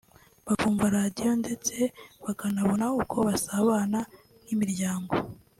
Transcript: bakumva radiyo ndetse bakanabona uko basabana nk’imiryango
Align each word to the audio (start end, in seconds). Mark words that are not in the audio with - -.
bakumva 0.47 0.85
radiyo 0.97 1.31
ndetse 1.41 1.75
bakanabona 2.25 2.85
uko 3.01 3.15
basabana 3.27 3.99
nk’imiryango 4.43 5.13